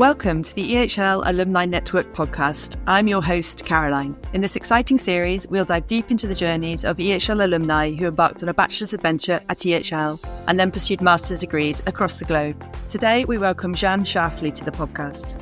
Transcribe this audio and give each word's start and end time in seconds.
Welcome 0.00 0.40
to 0.44 0.54
the 0.54 0.66
EHL 0.66 1.24
Alumni 1.26 1.66
Network 1.66 2.14
podcast. 2.14 2.80
I'm 2.86 3.06
your 3.06 3.22
host, 3.22 3.66
Caroline. 3.66 4.16
In 4.32 4.40
this 4.40 4.56
exciting 4.56 4.96
series, 4.96 5.46
we'll 5.48 5.66
dive 5.66 5.86
deep 5.88 6.10
into 6.10 6.26
the 6.26 6.34
journeys 6.34 6.86
of 6.86 6.96
EHL 6.96 7.44
alumni 7.44 7.92
who 7.92 8.06
embarked 8.06 8.42
on 8.42 8.48
a 8.48 8.54
bachelor's 8.54 8.94
adventure 8.94 9.42
at 9.50 9.58
EHL 9.58 10.18
and 10.48 10.58
then 10.58 10.70
pursued 10.70 11.02
master's 11.02 11.40
degrees 11.40 11.82
across 11.84 12.18
the 12.18 12.24
globe. 12.24 12.64
Today, 12.88 13.26
we 13.26 13.36
welcome 13.36 13.74
Jeanne 13.74 14.02
Schlaefli 14.02 14.54
to 14.54 14.64
the 14.64 14.70
podcast. 14.70 15.38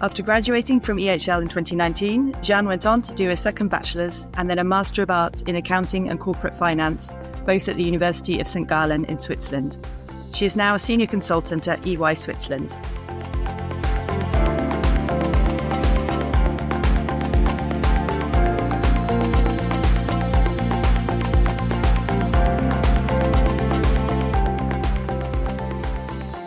After 0.00 0.24
graduating 0.24 0.80
from 0.80 0.98
EHL 0.98 1.42
in 1.42 1.48
2019, 1.48 2.34
Jeanne 2.42 2.66
went 2.66 2.86
on 2.86 3.02
to 3.02 3.14
do 3.14 3.30
a 3.30 3.36
second 3.36 3.68
bachelor's 3.68 4.26
and 4.34 4.50
then 4.50 4.58
a 4.58 4.64
Master 4.64 5.04
of 5.04 5.10
Arts 5.12 5.42
in 5.42 5.54
Accounting 5.54 6.08
and 6.08 6.18
Corporate 6.18 6.56
Finance, 6.56 7.12
both 7.46 7.68
at 7.68 7.76
the 7.76 7.84
University 7.84 8.40
of 8.40 8.48
St. 8.48 8.68
Gallen 8.68 9.04
in 9.04 9.20
Switzerland. 9.20 9.78
She 10.34 10.46
is 10.46 10.56
now 10.56 10.74
a 10.74 10.80
senior 10.80 11.06
consultant 11.06 11.68
at 11.68 11.86
EY 11.86 12.14
Switzerland. 12.14 12.76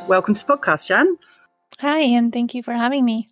Welcome 0.07 0.33
to 0.33 0.45
the 0.45 0.57
podcast, 0.57 0.87
Jeanne. 0.87 1.17
Hi, 1.79 1.99
and 1.99 2.33
thank 2.33 2.53
you 2.53 2.61
for 2.61 2.73
having 2.73 3.05
me. 3.05 3.27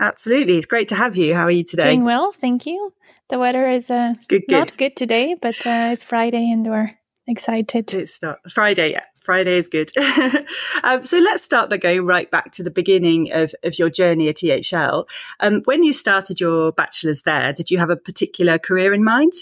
Absolutely. 0.00 0.56
It's 0.56 0.66
great 0.66 0.88
to 0.88 0.94
have 0.94 1.16
you. 1.16 1.34
How 1.34 1.44
are 1.44 1.50
you 1.50 1.62
today? 1.62 1.84
Doing 1.84 2.04
well, 2.04 2.32
thank 2.32 2.66
you. 2.66 2.92
The 3.28 3.38
weather 3.38 3.68
is 3.68 3.90
uh, 3.90 4.14
good, 4.28 4.44
good. 4.48 4.56
not 4.56 4.76
good 4.78 4.96
today, 4.96 5.34
but 5.40 5.54
uh, 5.66 5.90
it's 5.92 6.04
Friday 6.04 6.50
and 6.50 6.66
we're 6.66 6.98
excited. 7.26 7.92
It's 7.92 8.22
not 8.22 8.38
Friday 8.50 8.92
yet. 8.92 9.08
Friday 9.22 9.58
is 9.58 9.68
good. 9.68 9.90
um, 10.84 11.02
so 11.02 11.18
let's 11.18 11.42
start 11.42 11.68
by 11.68 11.76
going 11.76 12.06
right 12.06 12.30
back 12.30 12.52
to 12.52 12.62
the 12.62 12.70
beginning 12.70 13.32
of, 13.32 13.54
of 13.64 13.78
your 13.78 13.90
journey 13.90 14.28
at 14.28 14.36
EHL. 14.36 15.06
Um, 15.40 15.62
when 15.64 15.82
you 15.82 15.92
started 15.92 16.40
your 16.40 16.72
bachelor's 16.72 17.22
there, 17.22 17.52
did 17.52 17.70
you 17.70 17.78
have 17.78 17.90
a 17.90 17.96
particular 17.96 18.58
career 18.58 18.94
in 18.94 19.04
mind? 19.04 19.32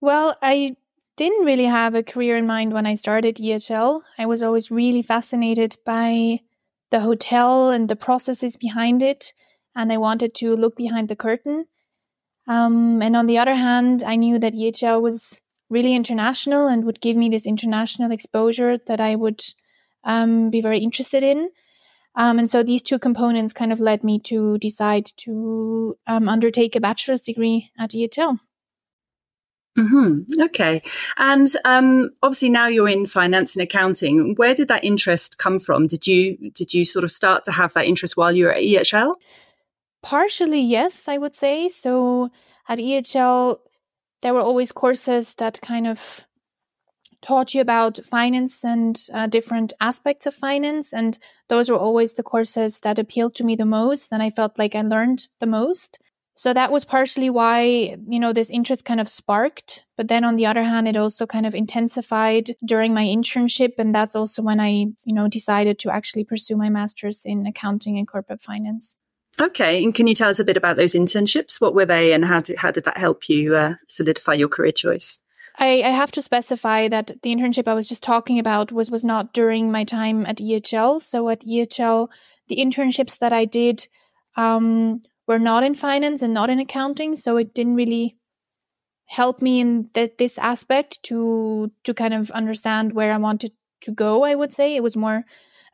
Well, 0.00 0.36
I 0.40 0.76
didn't 1.16 1.44
really 1.44 1.64
have 1.64 1.94
a 1.94 2.02
career 2.02 2.36
in 2.36 2.46
mind 2.46 2.72
when 2.72 2.86
I 2.86 2.94
started 2.94 3.36
EHL. 3.36 4.02
I 4.18 4.26
was 4.26 4.42
always 4.42 4.70
really 4.70 5.02
fascinated 5.02 5.76
by 5.84 6.40
the 6.90 7.00
hotel 7.00 7.70
and 7.70 7.88
the 7.88 7.96
processes 7.96 8.56
behind 8.56 9.02
it, 9.02 9.32
and 9.74 9.92
I 9.92 9.98
wanted 9.98 10.34
to 10.36 10.56
look 10.56 10.76
behind 10.76 11.08
the 11.08 11.16
curtain. 11.16 11.66
Um, 12.48 13.02
and 13.02 13.14
on 13.16 13.26
the 13.26 13.38
other 13.38 13.54
hand, 13.54 14.02
I 14.04 14.16
knew 14.16 14.38
that 14.38 14.54
EHL 14.54 15.00
was 15.00 15.40
really 15.70 15.94
international 15.94 16.66
and 16.66 16.84
would 16.84 17.00
give 17.00 17.16
me 17.16 17.28
this 17.28 17.46
international 17.46 18.10
exposure 18.10 18.78
that 18.86 19.00
I 19.00 19.14
would 19.14 19.42
um, 20.04 20.50
be 20.50 20.60
very 20.60 20.78
interested 20.78 21.22
in. 21.22 21.50
Um, 22.14 22.38
and 22.38 22.50
so 22.50 22.62
these 22.62 22.82
two 22.82 22.98
components 22.98 23.54
kind 23.54 23.72
of 23.72 23.80
led 23.80 24.04
me 24.04 24.18
to 24.20 24.58
decide 24.58 25.06
to 25.18 25.96
um, 26.06 26.28
undertake 26.28 26.76
a 26.76 26.80
bachelor's 26.80 27.22
degree 27.22 27.70
at 27.78 27.90
EHL. 27.90 28.38
Mm-hmm. 29.78 30.42
Okay. 30.42 30.82
And 31.16 31.48
um, 31.64 32.10
obviously 32.22 32.50
now 32.50 32.66
you're 32.66 32.88
in 32.88 33.06
finance 33.06 33.56
and 33.56 33.62
accounting. 33.62 34.34
Where 34.34 34.54
did 34.54 34.68
that 34.68 34.84
interest 34.84 35.38
come 35.38 35.58
from? 35.58 35.86
Did 35.86 36.06
you 36.06 36.50
did 36.50 36.74
you 36.74 36.84
sort 36.84 37.04
of 37.04 37.10
start 37.10 37.44
to 37.44 37.52
have 37.52 37.72
that 37.72 37.86
interest 37.86 38.16
while 38.16 38.36
you 38.36 38.44
were 38.44 38.52
at 38.52 38.62
EHL? 38.62 39.14
Partially, 40.02 40.60
yes, 40.60 41.08
I 41.08 41.16
would 41.16 41.34
say. 41.34 41.68
So 41.68 42.30
at 42.68 42.78
EHL, 42.78 43.58
there 44.20 44.34
were 44.34 44.40
always 44.40 44.72
courses 44.72 45.34
that 45.36 45.60
kind 45.62 45.86
of 45.86 46.26
taught 47.22 47.54
you 47.54 47.60
about 47.60 48.04
finance 48.04 48.64
and 48.64 49.00
uh, 49.14 49.26
different 49.28 49.72
aspects 49.80 50.26
of 50.26 50.34
finance. 50.34 50.92
And 50.92 51.16
those 51.48 51.70
were 51.70 51.78
always 51.78 52.14
the 52.14 52.22
courses 52.22 52.80
that 52.80 52.98
appealed 52.98 53.34
to 53.36 53.44
me 53.44 53.56
the 53.56 53.64
most. 53.64 54.12
And 54.12 54.22
I 54.22 54.30
felt 54.30 54.58
like 54.58 54.74
I 54.74 54.82
learned 54.82 55.28
the 55.38 55.46
most. 55.46 55.98
So 56.34 56.52
that 56.52 56.72
was 56.72 56.84
partially 56.84 57.30
why, 57.30 57.96
you 58.08 58.18
know, 58.18 58.32
this 58.32 58.50
interest 58.50 58.84
kind 58.84 59.00
of 59.00 59.08
sparked. 59.08 59.84
But 59.96 60.08
then 60.08 60.24
on 60.24 60.36
the 60.36 60.46
other 60.46 60.62
hand, 60.62 60.88
it 60.88 60.96
also 60.96 61.26
kind 61.26 61.46
of 61.46 61.54
intensified 61.54 62.56
during 62.64 62.94
my 62.94 63.04
internship. 63.04 63.74
And 63.78 63.94
that's 63.94 64.16
also 64.16 64.42
when 64.42 64.58
I, 64.58 64.70
you 65.04 65.14
know, 65.14 65.28
decided 65.28 65.78
to 65.80 65.90
actually 65.90 66.24
pursue 66.24 66.56
my 66.56 66.70
master's 66.70 67.24
in 67.24 67.46
accounting 67.46 67.98
and 67.98 68.08
corporate 68.08 68.42
finance. 68.42 68.96
Okay. 69.40 69.82
And 69.82 69.94
can 69.94 70.06
you 70.06 70.14
tell 70.14 70.30
us 70.30 70.38
a 70.38 70.44
bit 70.44 70.56
about 70.56 70.76
those 70.76 70.94
internships? 70.94 71.60
What 71.60 71.74
were 71.74 71.86
they 71.86 72.12
and 72.12 72.24
how 72.24 72.40
did, 72.40 72.58
how 72.58 72.70
did 72.70 72.84
that 72.84 72.98
help 72.98 73.28
you 73.28 73.54
uh, 73.54 73.74
solidify 73.88 74.34
your 74.34 74.48
career 74.48 74.72
choice? 74.72 75.22
I, 75.58 75.82
I, 75.82 75.90
have 75.90 76.10
to 76.12 76.22
specify 76.22 76.88
that 76.88 77.12
the 77.22 77.34
internship 77.34 77.68
I 77.68 77.74
was 77.74 77.88
just 77.88 78.02
talking 78.02 78.38
about 78.38 78.72
was 78.72 78.90
was 78.90 79.04
not 79.04 79.34
during 79.34 79.70
my 79.70 79.84
time 79.84 80.24
at 80.24 80.38
EHL. 80.38 81.00
So 81.02 81.28
at 81.28 81.40
EHL, 81.40 82.08
the 82.48 82.56
internships 82.56 83.18
that 83.18 83.34
I 83.34 83.44
did 83.44 83.86
um, 84.36 85.02
were 85.26 85.38
not 85.38 85.64
in 85.64 85.74
finance 85.74 86.22
and 86.22 86.34
not 86.34 86.50
in 86.50 86.58
accounting, 86.58 87.16
so 87.16 87.36
it 87.36 87.54
didn't 87.54 87.76
really 87.76 88.16
help 89.06 89.42
me 89.42 89.60
in 89.60 89.88
that 89.94 90.18
this 90.18 90.38
aspect 90.38 91.02
to 91.04 91.70
to 91.84 91.94
kind 91.94 92.14
of 92.14 92.30
understand 92.30 92.92
where 92.92 93.12
I 93.12 93.18
wanted 93.18 93.52
to 93.82 93.92
go. 93.92 94.24
I 94.24 94.34
would 94.34 94.52
say 94.52 94.74
it 94.74 94.82
was 94.82 94.96
more 94.96 95.24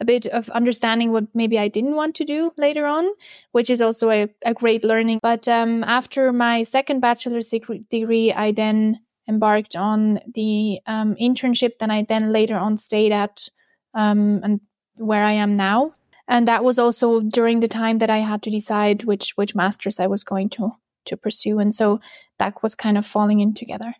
a 0.00 0.04
bit 0.04 0.26
of 0.26 0.48
understanding 0.50 1.10
what 1.12 1.26
maybe 1.34 1.58
I 1.58 1.68
didn't 1.68 1.96
want 1.96 2.14
to 2.16 2.24
do 2.24 2.52
later 2.56 2.86
on, 2.86 3.08
which 3.52 3.68
is 3.68 3.80
also 3.80 4.10
a, 4.10 4.28
a 4.44 4.54
great 4.54 4.84
learning. 4.84 5.18
But 5.22 5.48
um, 5.48 5.82
after 5.84 6.32
my 6.32 6.62
second 6.62 7.00
bachelor's 7.00 7.52
degree, 7.90 8.32
I 8.32 8.52
then 8.52 9.00
embarked 9.28 9.76
on 9.76 10.20
the 10.32 10.80
um, 10.86 11.16
internship 11.16 11.78
that 11.80 11.90
I 11.90 12.02
then 12.08 12.32
later 12.32 12.56
on 12.56 12.78
stayed 12.78 13.12
at 13.12 13.48
um, 13.94 14.40
and 14.42 14.60
where 14.96 15.24
I 15.24 15.32
am 15.32 15.56
now 15.56 15.94
and 16.28 16.46
that 16.46 16.62
was 16.62 16.78
also 16.78 17.20
during 17.20 17.60
the 17.60 17.68
time 17.68 17.98
that 17.98 18.10
I 18.10 18.18
had 18.18 18.42
to 18.42 18.50
decide 18.50 19.04
which 19.04 19.32
which 19.36 19.54
masters 19.54 19.98
I 19.98 20.06
was 20.06 20.22
going 20.22 20.50
to 20.50 20.72
to 21.06 21.16
pursue, 21.16 21.58
and 21.58 21.74
so 21.74 22.00
that 22.38 22.62
was 22.62 22.74
kind 22.74 22.98
of 22.98 23.06
falling 23.06 23.40
in 23.40 23.54
together. 23.54 23.94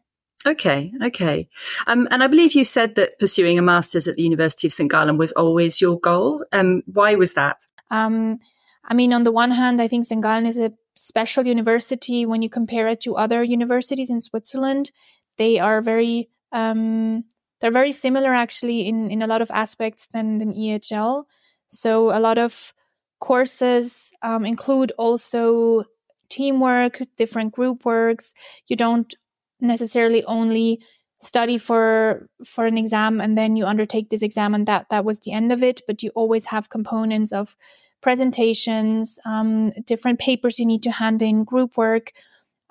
Okay, 0.47 0.93
okay. 1.03 1.49
Um, 1.87 2.07
and 2.11 2.23
I 2.23 2.29
believe 2.29 2.55
you 2.55 2.65
said 2.65 2.95
that 2.95 3.19
pursuing 3.19 3.59
a 3.59 3.63
master's 3.63 4.07
at 4.07 4.17
the 4.17 4.23
University 4.23 4.69
of 4.69 4.73
St. 4.73 4.91
Gallen 4.91 5.19
was 5.19 5.33
always 5.33 5.81
your 5.81 5.99
goal. 5.99 6.45
Um, 6.53 6.83
why 6.87 7.15
was 7.15 7.33
that? 7.35 7.65
Um, 7.91 8.39
I 8.85 8.95
mean, 8.95 9.13
on 9.13 9.25
the 9.25 9.33
one 9.33 9.51
hand, 9.51 9.83
I 9.83 9.89
think 9.89 10.07
St. 10.07 10.23
Gallen 10.23 10.47
is 10.47 10.57
a 10.57 10.73
special 10.95 11.47
university 11.47 12.25
when 12.25 12.43
you 12.43 12.51
compare 12.51 12.87
it 12.89 13.01
to 13.01 13.17
other 13.17 13.43
universities 13.43 14.11
in 14.11 14.21
Switzerland. 14.21 14.93
They 15.39 15.59
are 15.59 15.81
very, 15.81 16.29
um, 16.53 17.25
they're 17.61 17.71
very 17.71 17.93
similar 17.93 18.33
actually 18.33 18.87
in, 18.87 19.11
in 19.11 19.23
a 19.23 19.27
lot 19.27 19.43
of 19.43 19.51
aspects 19.51 20.07
than, 20.13 20.39
than 20.39 20.55
EHL. 20.55 21.25
So 21.69 22.17
a 22.17 22.21
lot 22.21 22.39
of 22.39 22.73
courses 23.21 24.13
um, 24.23 24.45
include 24.45 24.93
also 24.99 25.85
teamwork, 26.29 27.03
different 27.17 27.53
group 27.53 27.85
works. 27.85 28.35
You 28.67 28.77
don't 28.77 29.13
necessarily 29.61 30.25
only 30.25 30.81
study 31.21 31.59
for 31.59 32.29
for 32.45 32.67
an 32.67 32.79
exam 32.79 33.21
and 33.21 33.37
then 33.37 33.57
you 33.57 33.67
undertake 33.67 34.09
this 34.09 34.23
exam 34.23 34.55
and 34.55 34.67
that 34.67 34.89
that 34.91 35.05
was 35.05 35.19
the 35.21 35.33
end 35.33 35.51
of 35.51 35.63
it 35.63 35.81
but 35.87 36.03
you 36.03 36.11
always 36.15 36.47
have 36.47 36.71
components 36.71 37.33
of 37.33 37.57
presentations 38.01 39.19
um, 39.25 39.71
different 39.85 40.21
papers 40.21 40.61
you 40.61 40.67
need 40.67 40.83
to 40.83 40.93
hand 40.93 41.21
in 41.21 41.43
group 41.43 41.77
work 41.77 42.13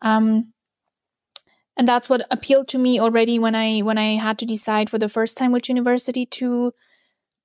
um, 0.02 0.54
and 1.76 1.88
that's 1.88 2.08
what 2.08 2.26
appealed 2.32 2.70
to 2.70 2.78
me 2.78 3.02
already 3.02 3.38
when 3.38 3.54
i 3.54 3.80
when 3.80 3.98
i 3.98 4.16
had 4.16 4.40
to 4.40 4.46
decide 4.46 4.90
for 4.90 4.98
the 4.98 5.10
first 5.10 5.38
time 5.38 5.52
which 5.52 5.68
university 5.68 6.26
to 6.26 6.72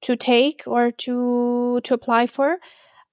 to 0.03 0.17
take 0.17 0.63
or 0.67 0.91
to 0.91 1.81
to 1.85 1.95
apply 1.95 2.27
for. 2.27 2.59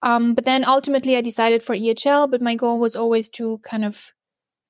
Um, 0.02 0.34
but 0.34 0.46
then 0.46 0.64
ultimately, 0.64 1.18
I 1.18 1.22
decided 1.22 1.64
for 1.64 1.76
EHL. 1.76 2.30
But 2.30 2.42
my 2.42 2.56
goal 2.56 2.80
was 2.80 2.96
always 2.96 3.30
to 3.30 3.60
kind 3.60 3.86
of 3.86 4.12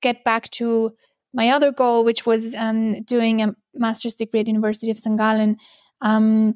get 0.02 0.24
back 0.24 0.50
to 0.50 0.92
my 1.32 1.50
other 1.50 1.72
goal, 1.72 2.04
which 2.04 2.26
was 2.26 2.54
um, 2.54 3.02
doing 3.02 3.42
a 3.42 3.54
master's 3.74 4.14
degree 4.14 4.40
at 4.40 4.48
University 4.48 4.90
of 4.90 4.98
St. 4.98 5.20
Um, 6.00 6.54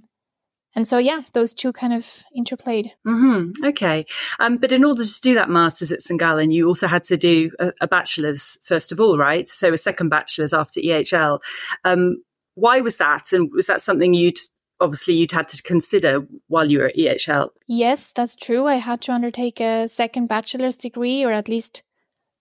and 0.76 0.88
so, 0.88 0.98
yeah, 0.98 1.20
those 1.32 1.54
two 1.54 1.72
kind 1.72 1.92
of 1.92 2.24
interplayed. 2.36 2.90
Mm-hmm. 3.06 3.64
Okay. 3.66 4.06
Um, 4.40 4.56
but 4.56 4.72
in 4.72 4.84
order 4.84 5.04
to 5.04 5.20
do 5.20 5.34
that 5.34 5.48
master's 5.48 5.92
at 5.92 6.02
St. 6.02 6.18
Gallen, 6.18 6.50
you 6.50 6.66
also 6.66 6.88
had 6.88 7.04
to 7.04 7.16
do 7.16 7.52
a, 7.60 7.72
a, 7.82 7.86
bachelor's 7.86 8.58
first 8.64 8.90
of 8.90 8.98
all, 8.98 9.16
right? 9.16 9.46
So 9.46 9.72
a 9.72 9.78
second 9.78 10.08
bachelor's 10.08 10.52
after 10.52 10.80
EHL. 10.80 11.38
Um, 11.84 12.16
why 12.56 12.80
was 12.80 12.96
that? 12.96 13.32
And 13.32 13.50
was 13.52 13.66
that 13.66 13.82
something 13.82 14.14
you'd 14.14 14.38
obviously 14.84 15.14
you'd 15.14 15.32
had 15.32 15.48
to 15.48 15.62
consider 15.62 16.26
while 16.46 16.70
you 16.70 16.78
were 16.78 16.86
at 16.86 16.96
EHL. 16.96 17.48
Yes, 17.66 18.12
that's 18.12 18.36
true. 18.36 18.66
I 18.66 18.76
had 18.76 19.00
to 19.02 19.12
undertake 19.12 19.60
a 19.60 19.88
second 19.88 20.28
bachelor's 20.28 20.76
degree, 20.76 21.24
or 21.24 21.32
at 21.32 21.48
least 21.48 21.82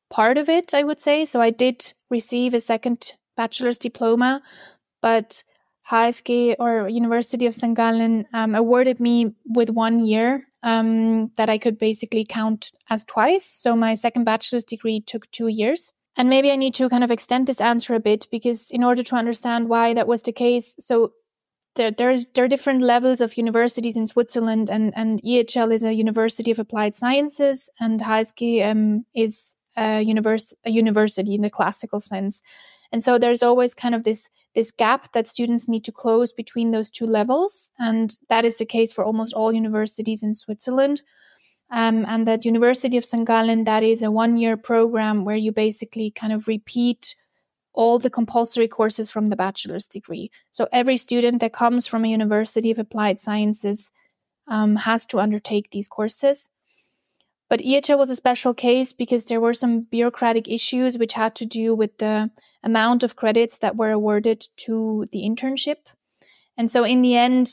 part 0.09 0.37
of 0.37 0.49
it, 0.49 0.73
I 0.73 0.83
would 0.83 1.01
say. 1.01 1.25
So 1.25 1.41
I 1.41 1.49
did 1.49 1.93
receive 2.09 2.53
a 2.53 2.61
second 2.61 3.13
bachelor's 3.35 3.77
diploma, 3.77 4.43
but 5.01 5.43
HSG 5.89 6.55
or 6.59 6.87
University 6.87 7.45
of 7.45 7.55
St. 7.55 7.75
Gallen 7.75 8.25
um, 8.33 8.55
awarded 8.55 8.99
me 8.99 9.33
with 9.45 9.69
one 9.69 9.99
year 9.99 10.45
um, 10.61 11.31
that 11.37 11.49
I 11.49 11.57
could 11.57 11.77
basically 11.77 12.25
count 12.25 12.71
as 12.89 13.03
twice. 13.03 13.45
So 13.45 13.75
my 13.75 13.95
second 13.95 14.23
bachelor's 14.23 14.63
degree 14.63 15.01
took 15.01 15.29
two 15.31 15.47
years. 15.47 15.91
And 16.15 16.29
maybe 16.29 16.51
I 16.51 16.57
need 16.57 16.75
to 16.75 16.89
kind 16.89 17.03
of 17.03 17.11
extend 17.11 17.47
this 17.47 17.59
answer 17.59 17.95
a 17.95 17.99
bit 17.99 18.27
because 18.31 18.69
in 18.69 18.83
order 18.83 19.01
to 19.03 19.15
understand 19.15 19.67
why 19.67 19.95
that 19.95 20.07
was 20.07 20.21
the 20.21 20.31
case, 20.31 20.75
so 20.79 21.13
there 21.75 21.91
there's 21.91 22.27
there 22.33 22.45
are 22.45 22.49
different 22.49 22.81
levels 22.81 23.21
of 23.21 23.37
universities 23.37 23.97
in 23.97 24.07
Switzerland, 24.07 24.69
and 24.69 24.93
and 24.95 25.21
EHL 25.23 25.73
is 25.73 25.83
a 25.83 25.93
University 25.93 26.51
of 26.51 26.59
Applied 26.59 26.95
Sciences, 26.95 27.69
and 27.79 27.99
HSG 27.99 28.65
um, 28.69 29.05
is 29.15 29.55
a, 29.75 30.01
univers- 30.01 30.53
a 30.65 30.69
university 30.69 31.35
in 31.35 31.41
the 31.41 31.49
classical 31.49 31.99
sense. 31.99 32.41
And 32.91 33.03
so 33.03 33.17
there's 33.17 33.41
always 33.41 33.73
kind 33.73 33.95
of 33.95 34.03
this 34.03 34.29
this 34.53 34.71
gap 34.71 35.11
that 35.13 35.27
students 35.27 35.67
need 35.67 35.83
to 35.85 35.91
close 35.91 36.31
between 36.31 36.71
those 36.71 36.89
two 36.89 37.07
levels, 37.07 37.71
and 37.79 38.17
that 38.29 38.45
is 38.45 38.57
the 38.59 38.65
case 38.65 38.93
for 38.93 39.03
almost 39.03 39.33
all 39.33 39.51
universities 39.51 40.23
in 40.23 40.35
Switzerland. 40.35 41.01
Um, 41.71 42.05
and 42.07 42.27
that 42.27 42.45
University 42.45 42.97
of 42.97 43.05
St. 43.05 43.25
Gallen, 43.25 43.63
that 43.63 43.81
is 43.81 44.03
a 44.03 44.11
one 44.11 44.37
year 44.37 44.57
program 44.57 45.25
where 45.25 45.35
you 45.35 45.51
basically 45.51 46.11
kind 46.11 46.31
of 46.31 46.47
repeat 46.47 47.15
all 47.73 47.99
the 47.99 48.09
compulsory 48.09 48.67
courses 48.67 49.09
from 49.09 49.27
the 49.27 49.35
bachelor's 49.35 49.87
degree. 49.87 50.31
So 50.51 50.67
every 50.71 50.97
student 50.97 51.41
that 51.41 51.53
comes 51.53 51.87
from 51.87 52.05
a 52.05 52.09
University 52.09 52.71
of 52.71 52.79
Applied 52.79 53.19
Sciences 53.19 53.91
um, 54.47 54.75
has 54.75 55.05
to 55.07 55.19
undertake 55.19 55.71
these 55.71 55.87
courses. 55.87 56.49
But 57.49 57.59
EHL 57.59 57.97
was 57.97 58.09
a 58.09 58.15
special 58.15 58.53
case 58.53 58.93
because 58.93 59.25
there 59.25 59.41
were 59.41 59.53
some 59.53 59.81
bureaucratic 59.81 60.47
issues 60.47 60.97
which 60.97 61.13
had 61.13 61.35
to 61.35 61.45
do 61.45 61.75
with 61.75 61.97
the 61.97 62.31
amount 62.63 63.03
of 63.03 63.15
credits 63.15 63.57
that 63.59 63.75
were 63.75 63.91
awarded 63.91 64.45
to 64.57 65.07
the 65.11 65.21
internship. 65.21 65.77
And 66.57 66.69
so 66.69 66.83
in 66.83 67.01
the 67.01 67.15
end, 67.15 67.49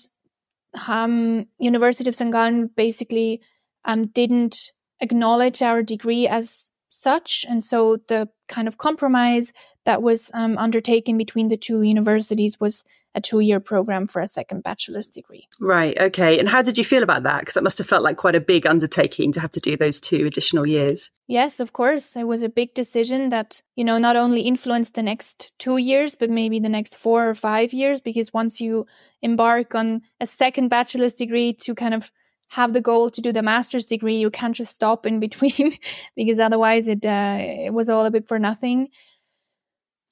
um, 0.87 1.46
University 1.58 2.08
of. 2.08 2.16
Gallen 2.16 2.69
basically 2.69 3.40
um, 3.84 4.06
didn't 4.06 4.73
acknowledge 5.00 5.62
our 5.62 5.82
degree 5.82 6.28
as 6.28 6.70
such. 6.90 7.44
And 7.49 7.62
so 7.64 7.99
the 8.08 8.28
kind 8.49 8.69
of 8.69 8.78
compromise 8.78 9.52
that 9.85 10.03
was 10.03 10.31
um, 10.35 10.59
undertaken 10.59 11.17
between 11.17 11.49
the 11.49 11.56
two 11.56 11.82
universities 11.82 12.59
was 12.61 12.85
a 13.15 13.21
two 13.21 13.41
year 13.41 13.59
program 13.61 14.06
for 14.06 14.23
a 14.23 14.29
second 14.29 14.62
bachelor's 14.62 15.09
degree. 15.09 15.49
Right. 15.59 15.99
Okay. 15.99 16.38
And 16.38 16.49
how 16.49 16.62
did 16.62 16.79
you 16.79 16.85
feel 16.85 17.03
about 17.03 17.25
that? 17.25 17.41
Because 17.41 17.55
that 17.55 17.65
must 17.65 17.79
have 17.79 17.88
felt 17.88 18.05
like 18.05 18.17
quite 18.17 18.35
a 18.35 18.41
big 18.41 18.67
undertaking 18.67 19.32
to 19.32 19.41
have 19.41 19.50
to 19.53 19.61
do 19.61 19.77
those 19.77 19.99
two 19.99 20.27
additional 20.27 20.67
years. 20.67 21.11
Yes, 21.27 21.61
of 21.61 21.73
course. 21.73 22.17
It 22.17 22.27
was 22.27 22.43
a 22.43 22.49
big 22.49 22.75
decision 22.75 23.31
that, 23.31 23.62
you 23.75 23.85
know, 23.85 23.99
not 23.99 24.17
only 24.17 24.43
influenced 24.43 24.94
the 24.94 25.03
next 25.03 25.53
two 25.59 25.77
years, 25.77 26.15
but 26.15 26.31
maybe 26.31 26.61
the 26.61 26.69
next 26.69 26.97
four 26.97 27.29
or 27.29 27.35
five 27.35 27.73
years, 27.73 28.00
because 28.00 28.33
once 28.33 28.61
you 28.61 28.87
embark 29.23 29.75
on 29.75 30.03
a 30.21 30.26
second 30.26 30.69
bachelor's 30.69 31.15
degree 31.15 31.53
to 31.53 31.75
kind 31.75 31.94
of 31.94 32.12
have 32.49 32.73
the 32.73 32.81
goal 32.81 33.11
to 33.11 33.21
do 33.21 33.33
the 33.33 33.43
master's 33.43 33.85
degree, 33.85 34.17
you 34.17 34.31
can't 34.31 34.56
just 34.56 34.73
stop 34.73 35.06
in 35.06 35.21
between 35.26 35.76
because 36.15 36.38
otherwise 36.38 36.87
it, 36.87 37.05
uh, 37.05 37.38
it 37.41 37.75
was 37.75 37.88
all 37.88 38.05
a 38.05 38.11
bit 38.11 38.29
for 38.29 38.38
nothing. 38.38 38.88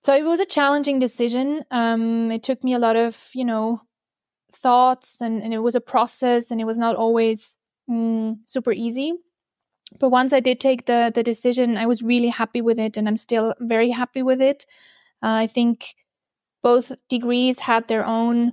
So 0.01 0.15
it 0.15 0.25
was 0.25 0.41
a 0.41 0.47
challenging 0.47 0.99
decision. 0.99 1.65
Um, 1.71 2.31
it 2.31 2.43
took 2.43 2.63
me 2.63 2.75
a 2.75 2.79
lot 2.79 2.97
of, 2.97 3.31
you 3.35 3.45
know, 3.45 3.83
thoughts 4.53 5.21
and, 5.21 5.43
and 5.43 5.53
it 5.53 5.59
was 5.59 5.75
a 5.75 5.81
process 5.81 6.51
and 6.51 6.61
it 6.61 6.65
was 6.65 6.79
not 6.79 6.97
always 6.97 7.57
mm, 7.91 8.37
super 8.47 8.73
easy. 8.73 9.15
But 9.99 10.11
once 10.11 10.33
I 10.33 10.41
did 10.41 10.61
take 10.61 10.87
the, 10.87 11.11
the 11.15 11.23
decision, 11.23 11.77
I 11.77 11.87
was 11.87 12.03
really 12.03 12.29
happy 12.29 12.61
with 12.61 12.79
it 12.79 12.97
and 12.97 13.09
I'm 13.09 13.17
still 13.17 13.55
very 13.61 13.91
happy 13.91 14.23
with 14.23 14.41
it. 14.43 14.67
Uh, 15.23 15.45
I 15.45 15.47
think 15.47 15.95
both 16.63 16.93
degrees 17.09 17.61
had 17.61 17.89
their 17.89 18.05
own 18.05 18.53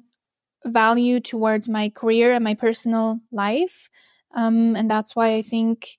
value 0.65 1.19
towards 1.19 1.69
my 1.69 1.89
career 1.89 2.33
and 2.33 2.43
my 2.43 2.55
personal 2.55 3.19
life. 3.31 3.89
Um, 4.35 4.75
and 4.75 4.89
that's 4.89 5.15
why 5.15 5.33
I 5.35 5.41
think 5.41 5.97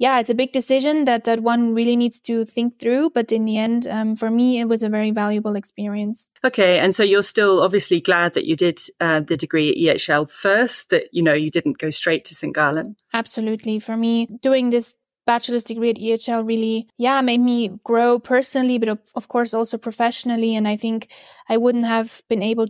yeah, 0.00 0.18
it's 0.18 0.30
a 0.30 0.34
big 0.34 0.52
decision 0.52 1.04
that 1.04 1.24
that 1.24 1.42
one 1.42 1.74
really 1.74 1.94
needs 1.94 2.18
to 2.20 2.46
think 2.46 2.80
through. 2.80 3.10
But 3.10 3.32
in 3.32 3.44
the 3.44 3.58
end, 3.58 3.86
um, 3.86 4.16
for 4.16 4.30
me, 4.30 4.58
it 4.58 4.64
was 4.64 4.82
a 4.82 4.88
very 4.88 5.10
valuable 5.10 5.56
experience. 5.56 6.26
Okay, 6.42 6.78
and 6.78 6.94
so 6.94 7.02
you're 7.02 7.22
still 7.22 7.62
obviously 7.62 8.00
glad 8.00 8.32
that 8.32 8.46
you 8.46 8.56
did 8.56 8.80
uh, 8.98 9.20
the 9.20 9.36
degree 9.36 9.68
at 9.68 9.76
EHL 9.76 10.30
first. 10.30 10.88
That 10.88 11.04
you 11.12 11.22
know 11.22 11.34
you 11.34 11.50
didn't 11.50 11.76
go 11.76 11.90
straight 11.90 12.24
to 12.24 12.34
St 12.34 12.54
Gallen. 12.54 12.96
Absolutely, 13.12 13.78
for 13.78 13.94
me, 13.94 14.26
doing 14.40 14.70
this 14.70 14.96
bachelor's 15.26 15.64
degree 15.64 15.90
at 15.90 15.96
EHL 15.96 16.46
really, 16.48 16.88
yeah, 16.96 17.20
made 17.20 17.42
me 17.42 17.68
grow 17.84 18.18
personally, 18.18 18.78
but 18.78 18.98
of 19.14 19.28
course 19.28 19.52
also 19.52 19.76
professionally. 19.76 20.56
And 20.56 20.66
I 20.66 20.76
think 20.76 21.12
I 21.50 21.58
wouldn't 21.58 21.84
have 21.84 22.22
been 22.30 22.42
able 22.42 22.68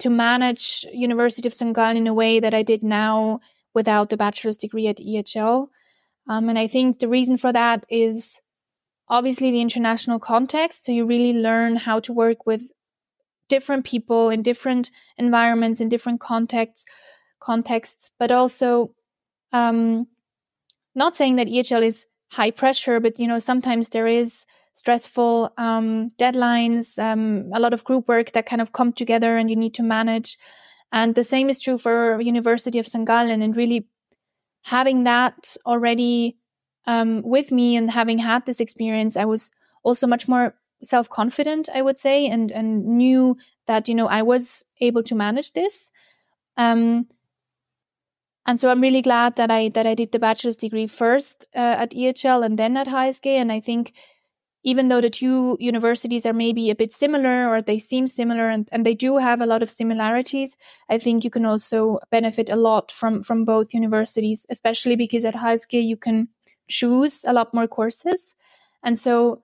to 0.00 0.10
manage 0.10 0.84
University 0.92 1.48
of 1.48 1.54
St 1.54 1.74
Gallen 1.74 1.96
in 1.96 2.06
a 2.06 2.14
way 2.14 2.38
that 2.38 2.52
I 2.52 2.62
did 2.62 2.84
now 2.84 3.40
without 3.72 4.10
the 4.10 4.18
bachelor's 4.18 4.58
degree 4.58 4.88
at 4.88 4.98
EHL. 4.98 5.68
Um, 6.30 6.48
and 6.48 6.56
I 6.56 6.68
think 6.68 7.00
the 7.00 7.08
reason 7.08 7.36
for 7.36 7.52
that 7.52 7.84
is 7.88 8.40
obviously 9.08 9.50
the 9.50 9.60
international 9.60 10.20
context. 10.20 10.84
So 10.84 10.92
you 10.92 11.04
really 11.04 11.32
learn 11.32 11.74
how 11.74 11.98
to 12.00 12.12
work 12.12 12.46
with 12.46 12.62
different 13.48 13.84
people 13.84 14.30
in 14.30 14.40
different 14.42 14.92
environments, 15.18 15.80
in 15.80 15.88
different 15.88 16.20
contexts, 16.20 16.86
contexts, 17.40 18.12
but 18.16 18.30
also 18.30 18.94
um, 19.52 20.06
not 20.94 21.16
saying 21.16 21.34
that 21.34 21.48
EHL 21.48 21.82
is 21.82 22.06
high 22.30 22.52
pressure, 22.52 23.00
but 23.00 23.18
you 23.18 23.26
know 23.26 23.40
sometimes 23.40 23.88
there 23.88 24.06
is 24.06 24.46
stressful 24.72 25.52
um, 25.58 26.10
deadlines, 26.16 26.96
um, 27.02 27.50
a 27.52 27.58
lot 27.58 27.74
of 27.74 27.82
group 27.82 28.06
work 28.06 28.30
that 28.32 28.46
kind 28.46 28.62
of 28.62 28.70
come 28.70 28.92
together, 28.92 29.36
and 29.36 29.50
you 29.50 29.56
need 29.56 29.74
to 29.74 29.82
manage. 29.82 30.38
And 30.92 31.16
the 31.16 31.24
same 31.24 31.50
is 31.50 31.58
true 31.58 31.76
for 31.76 32.20
University 32.20 32.78
of 32.78 32.86
St. 32.86 33.04
Gallen, 33.04 33.42
and 33.42 33.56
really 33.56 33.88
having 34.62 35.04
that 35.04 35.56
already 35.66 36.36
um, 36.86 37.22
with 37.22 37.52
me 37.52 37.76
and 37.76 37.90
having 37.90 38.18
had 38.18 38.46
this 38.46 38.60
experience, 38.60 39.16
I 39.16 39.24
was 39.24 39.50
also 39.82 40.06
much 40.06 40.28
more 40.28 40.54
self 40.82 41.08
confident, 41.08 41.68
I 41.74 41.82
would 41.82 41.98
say, 41.98 42.26
and 42.26 42.50
and 42.50 42.84
knew 42.84 43.36
that 43.66 43.88
you 43.88 43.94
know 43.94 44.06
I 44.06 44.22
was 44.22 44.64
able 44.80 45.02
to 45.04 45.14
manage 45.14 45.52
this. 45.52 45.90
Um, 46.56 47.06
and 48.46 48.58
so 48.58 48.68
I'm 48.68 48.80
really 48.80 49.02
glad 49.02 49.36
that 49.36 49.50
I 49.50 49.68
that 49.70 49.86
I 49.86 49.94
did 49.94 50.12
the 50.12 50.18
bachelor's 50.18 50.56
degree 50.56 50.86
first 50.86 51.46
uh, 51.54 51.76
at 51.84 51.90
EHL 51.92 52.44
and 52.44 52.58
then 52.58 52.76
at 52.76 52.88
HSG. 52.88 53.26
And 53.26 53.52
I 53.52 53.60
think 53.60 53.92
even 54.62 54.88
though 54.88 55.00
the 55.00 55.10
two 55.10 55.56
universities 55.58 56.26
are 56.26 56.32
maybe 56.32 56.70
a 56.70 56.74
bit 56.74 56.92
similar 56.92 57.48
or 57.48 57.62
they 57.62 57.78
seem 57.78 58.06
similar 58.06 58.50
and, 58.50 58.68
and 58.72 58.84
they 58.84 58.94
do 58.94 59.16
have 59.16 59.40
a 59.40 59.46
lot 59.46 59.62
of 59.62 59.70
similarities, 59.70 60.56
I 60.88 60.98
think 60.98 61.24
you 61.24 61.30
can 61.30 61.46
also 61.46 61.98
benefit 62.10 62.50
a 62.50 62.56
lot 62.56 62.92
from, 62.92 63.22
from 63.22 63.44
both 63.44 63.72
universities, 63.72 64.44
especially 64.50 64.96
because 64.96 65.24
at 65.24 65.34
HSG 65.34 65.84
you 65.84 65.96
can 65.96 66.28
choose 66.68 67.24
a 67.26 67.32
lot 67.32 67.54
more 67.54 67.66
courses. 67.66 68.34
And 68.82 68.98
so 68.98 69.42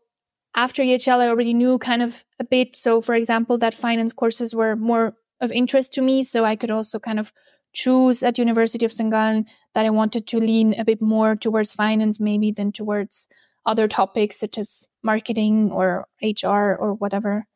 after 0.55 0.83
EHL, 0.83 1.21
I 1.21 1.29
already 1.29 1.55
knew 1.55 1.79
kind 1.79 2.03
of 2.03 2.25
a 2.39 2.45
bit. 2.45 2.77
So, 2.77 3.01
for 3.01 3.15
example, 3.15 3.59
that 3.59 3.75
finance 3.75 4.13
courses 4.13 4.55
were 4.55 4.77
more 4.77 5.15
of 5.41 5.53
interest 5.53 5.93
to 5.95 6.03
me. 6.03 6.25
So 6.25 6.45
I 6.45 6.57
could 6.57 6.71
also 6.71 6.99
kind 6.99 7.19
of 7.19 7.33
choose 7.73 8.23
at 8.23 8.39
University 8.39 8.87
of 8.87 8.93
St. 8.93 9.11
Gallen 9.11 9.47
that 9.75 9.85
I 9.85 9.91
wanted 9.91 10.27
to 10.29 10.39
lean 10.39 10.75
a 10.79 10.85
bit 10.85 11.03
more 11.03 11.37
towards 11.37 11.75
finance, 11.75 12.19
maybe 12.19 12.51
than 12.51 12.73
towards 12.73 13.29
other 13.67 13.89
topics 13.89 14.39
such 14.39 14.57
as 14.59 14.87
marketing 15.03 15.71
or 15.73 16.07
HR 16.23 16.75
or 16.75 16.95
whatever 16.95 17.47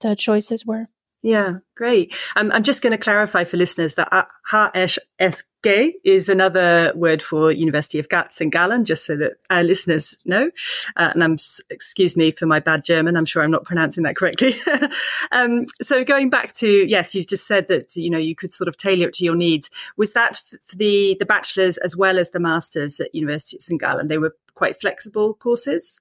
the 0.00 0.16
choices 0.16 0.66
were. 0.66 0.88
Yeah, 1.22 1.58
great. 1.76 2.14
Um, 2.34 2.50
I'm 2.50 2.62
just 2.62 2.80
going 2.80 2.92
to 2.92 2.98
clarify 2.98 3.44
for 3.44 3.58
listeners 3.58 3.94
that 3.96 4.08
HSG 4.52 5.92
is 6.02 6.30
another 6.30 6.94
word 6.96 7.20
for 7.20 7.52
University 7.52 7.98
of 7.98 8.08
Graz 8.08 8.40
and 8.40 8.50
Gallen, 8.50 8.86
just 8.86 9.04
so 9.04 9.16
that 9.18 9.34
our 9.50 9.62
listeners 9.62 10.16
know. 10.24 10.50
Uh, 10.96 11.10
and 11.12 11.22
I'm, 11.22 11.36
excuse 11.68 12.16
me 12.16 12.30
for 12.30 12.46
my 12.46 12.58
bad 12.58 12.84
German. 12.84 13.16
I'm 13.16 13.26
sure 13.26 13.42
I'm 13.42 13.50
not 13.50 13.64
pronouncing 13.64 14.02
that 14.04 14.16
correctly. 14.16 14.54
um, 15.32 15.66
so 15.82 16.04
going 16.04 16.30
back 16.30 16.54
to, 16.54 16.88
yes, 16.88 17.14
you 17.14 17.22
just 17.22 17.46
said 17.46 17.68
that, 17.68 17.94
you 17.96 18.08
know, 18.08 18.16
you 18.16 18.34
could 18.34 18.54
sort 18.54 18.68
of 18.68 18.78
tailor 18.78 19.08
it 19.08 19.14
to 19.14 19.24
your 19.24 19.36
needs. 19.36 19.68
Was 19.98 20.14
that 20.14 20.40
for 20.66 20.76
the, 20.76 21.18
the 21.18 21.26
bachelor's 21.26 21.76
as 21.78 21.94
well 21.94 22.18
as 22.18 22.30
the 22.30 22.40
master's 22.40 22.98
at 22.98 23.14
University 23.14 23.58
of 23.58 23.62
St. 23.62 23.78
Gallen? 23.78 24.08
They 24.08 24.18
were 24.18 24.34
quite 24.54 24.80
flexible 24.80 25.34
courses? 25.34 26.00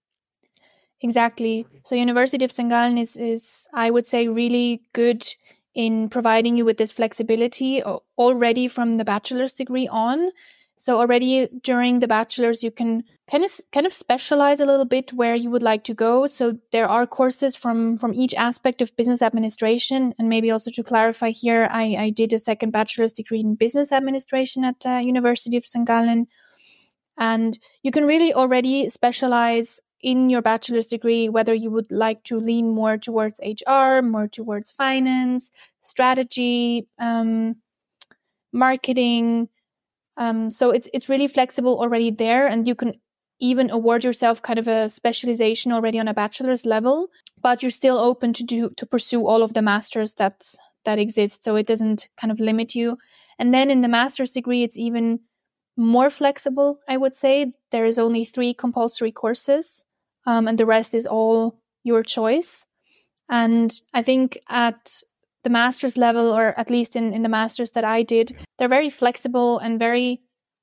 Exactly. 1.01 1.65
So 1.85 1.95
University 1.95 2.43
of 2.43 2.51
St. 2.51 2.99
Is, 2.99 3.15
is, 3.15 3.67
I 3.73 3.89
would 3.89 4.05
say, 4.05 4.27
really 4.27 4.81
good 4.93 5.25
in 5.73 6.09
providing 6.09 6.57
you 6.57 6.65
with 6.65 6.77
this 6.77 6.91
flexibility 6.91 7.81
already 8.17 8.67
from 8.67 8.93
the 8.95 9.05
bachelor's 9.05 9.53
degree 9.53 9.87
on. 9.87 10.31
So 10.75 10.97
already 10.97 11.49
during 11.61 11.99
the 11.99 12.07
bachelor's, 12.07 12.63
you 12.63 12.71
can 12.71 13.03
kind 13.29 13.43
of 13.43 13.51
kind 13.73 13.85
of 13.85 13.93
specialize 13.93 14.61
a 14.61 14.65
little 14.65 14.85
bit 14.85 15.11
where 15.11 15.35
you 15.35 15.49
would 15.49 15.61
like 15.61 15.83
to 15.85 15.93
go. 15.93 16.25
So 16.27 16.53
there 16.71 16.87
are 16.87 17.05
courses 17.05 17.57
from 17.57 17.97
from 17.97 18.13
each 18.13 18.33
aspect 18.33 18.81
of 18.81 18.95
business 18.95 19.21
administration, 19.21 20.13
and 20.17 20.29
maybe 20.29 20.51
also 20.51 20.71
to 20.71 20.83
clarify 20.83 21.31
here, 21.31 21.67
I, 21.69 21.95
I 21.99 22.09
did 22.11 22.31
a 22.31 22.39
second 22.39 22.71
bachelor's 22.71 23.11
degree 23.11 23.41
in 23.41 23.55
business 23.55 23.91
administration 23.91 24.63
at 24.63 24.85
uh, 24.85 25.01
University 25.03 25.57
of 25.57 25.65
St. 25.65 25.85
Gallen, 25.85 26.27
and 27.17 27.59
you 27.83 27.91
can 27.91 28.05
really 28.05 28.33
already 28.33 28.87
specialize 28.87 29.81
in 30.01 30.29
your 30.29 30.41
bachelor's 30.41 30.87
degree 30.87 31.29
whether 31.29 31.53
you 31.53 31.69
would 31.69 31.91
like 31.91 32.23
to 32.23 32.39
lean 32.39 32.69
more 32.69 32.97
towards 32.97 33.39
HR, 33.43 34.01
more 34.01 34.27
towards 34.27 34.71
finance, 34.71 35.51
strategy, 35.81 36.87
um, 36.97 37.55
marketing. 38.51 39.49
Um, 40.17 40.51
so 40.51 40.71
it's 40.71 40.89
it's 40.93 41.09
really 41.09 41.27
flexible 41.27 41.79
already 41.79 42.11
there, 42.11 42.47
and 42.47 42.67
you 42.67 42.75
can 42.75 42.93
even 43.39 43.69
award 43.69 44.03
yourself 44.03 44.41
kind 44.41 44.59
of 44.59 44.67
a 44.67 44.89
specialization 44.89 45.71
already 45.71 45.99
on 45.99 46.07
a 46.07 46.13
bachelor's 46.13 46.65
level. 46.65 47.07
But 47.41 47.63
you're 47.63 47.71
still 47.71 47.97
open 47.97 48.33
to 48.33 48.43
do 48.43 48.69
to 48.77 48.85
pursue 48.85 49.25
all 49.25 49.43
of 49.43 49.53
the 49.53 49.61
masters 49.61 50.15
that 50.15 50.43
that 50.85 50.99
exists. 50.99 51.43
So 51.43 51.55
it 51.55 51.67
doesn't 51.67 52.09
kind 52.17 52.31
of 52.31 52.39
limit 52.39 52.75
you. 52.75 52.97
And 53.37 53.53
then 53.53 53.71
in 53.71 53.81
the 53.81 53.87
master's 53.87 54.31
degree, 54.31 54.63
it's 54.63 54.77
even 54.77 55.21
more 55.77 56.09
flexible, 56.09 56.79
I 56.87 56.97
would 56.97 57.15
say. 57.15 57.53
There 57.71 57.85
is 57.85 57.97
only 57.97 58.25
three 58.25 58.53
compulsory 58.53 59.11
courses, 59.11 59.85
um, 60.25 60.47
and 60.47 60.57
the 60.57 60.65
rest 60.65 60.93
is 60.93 61.05
all 61.05 61.59
your 61.83 62.03
choice. 62.03 62.65
And 63.29 63.71
I 63.93 64.01
think 64.01 64.39
at 64.49 65.01
the 65.43 65.49
master's 65.49 65.97
level, 65.97 66.31
or 66.31 66.57
at 66.59 66.69
least 66.69 66.95
in, 66.95 67.13
in 67.13 67.21
the 67.21 67.29
master's 67.29 67.71
that 67.71 67.83
I 67.83 68.03
did, 68.03 68.35
they're 68.57 68.67
very 68.67 68.89
flexible 68.89 69.59
and 69.59 69.79
very 69.79 70.21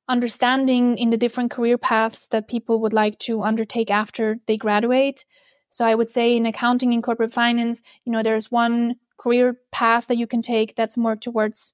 understanding 0.08 0.96
in 0.98 1.10
the 1.10 1.16
different 1.16 1.50
career 1.50 1.78
paths 1.78 2.28
that 2.28 2.48
people 2.48 2.80
would 2.80 2.92
like 2.92 3.18
to 3.20 3.42
undertake 3.42 3.90
after 3.90 4.38
they 4.46 4.56
graduate. 4.56 5.24
So 5.70 5.84
I 5.84 5.94
would 5.94 6.10
say 6.10 6.36
in 6.36 6.46
accounting 6.46 6.92
and 6.92 7.02
corporate 7.02 7.32
finance, 7.32 7.82
you 8.04 8.12
know, 8.12 8.22
there's 8.22 8.50
one 8.50 8.96
career 9.18 9.56
path 9.72 10.06
that 10.06 10.16
you 10.16 10.26
can 10.26 10.42
take 10.42 10.76
that's 10.76 10.96
more 10.96 11.16
towards 11.16 11.72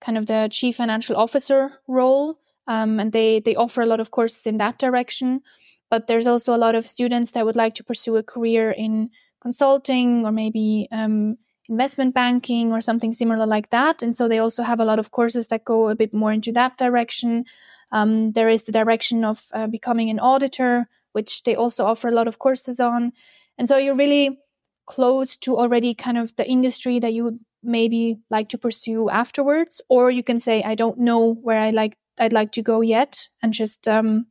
kind 0.00 0.16
of 0.16 0.26
the 0.26 0.48
chief 0.50 0.76
financial 0.76 1.16
officer 1.16 1.80
role. 1.86 2.38
Um, 2.66 3.00
and 3.00 3.12
they, 3.12 3.40
they 3.40 3.56
offer 3.56 3.82
a 3.82 3.86
lot 3.86 4.00
of 4.00 4.10
courses 4.10 4.46
in 4.46 4.58
that 4.58 4.78
direction. 4.78 5.40
But 5.90 6.06
there's 6.06 6.26
also 6.26 6.54
a 6.54 6.58
lot 6.58 6.74
of 6.74 6.86
students 6.86 7.32
that 7.32 7.46
would 7.46 7.56
like 7.56 7.74
to 7.76 7.84
pursue 7.84 8.16
a 8.16 8.22
career 8.22 8.70
in 8.70 9.10
consulting 9.40 10.26
or 10.26 10.32
maybe 10.32 10.88
um, 10.92 11.38
investment 11.68 12.14
banking 12.14 12.72
or 12.72 12.80
something 12.80 13.12
similar 13.12 13.46
like 13.46 13.70
that. 13.70 14.02
And 14.02 14.16
so 14.16 14.28
they 14.28 14.38
also 14.38 14.62
have 14.62 14.80
a 14.80 14.84
lot 14.84 14.98
of 14.98 15.10
courses 15.10 15.48
that 15.48 15.64
go 15.64 15.88
a 15.88 15.94
bit 15.94 16.12
more 16.12 16.32
into 16.32 16.52
that 16.52 16.76
direction. 16.76 17.44
Um, 17.92 18.32
there 18.32 18.48
is 18.48 18.64
the 18.64 18.72
direction 18.72 19.24
of 19.24 19.46
uh, 19.52 19.66
becoming 19.66 20.10
an 20.10 20.20
auditor, 20.20 20.88
which 21.12 21.42
they 21.44 21.54
also 21.54 21.84
offer 21.84 22.08
a 22.08 22.12
lot 22.12 22.28
of 22.28 22.38
courses 22.38 22.80
on. 22.80 23.12
And 23.56 23.68
so 23.68 23.76
you're 23.76 23.94
really 23.94 24.38
close 24.86 25.36
to 25.36 25.56
already 25.56 25.94
kind 25.94 26.16
of 26.18 26.34
the 26.36 26.48
industry 26.48 26.98
that 26.98 27.12
you 27.12 27.40
maybe 27.62 28.18
like 28.30 28.48
to 28.50 28.58
pursue 28.58 29.10
afterwards. 29.10 29.80
Or 29.88 30.10
you 30.10 30.22
can 30.22 30.38
say, 30.38 30.62
I 30.62 30.74
don't 30.74 30.98
know 30.98 31.34
where 31.34 31.60
I 31.60 31.70
like 31.70 31.96
I'd 32.20 32.32
like 32.32 32.52
to 32.52 32.62
go 32.62 32.80
yet 32.80 33.28
and 33.42 33.52
just 33.52 33.86
um, 33.86 34.26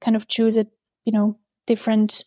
kind 0.00 0.16
of 0.16 0.28
choose 0.28 0.56
a 0.56 0.66
you 1.04 1.12
know 1.12 1.38
different 1.66 2.24